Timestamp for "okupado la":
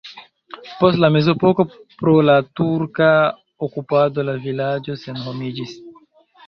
3.69-4.37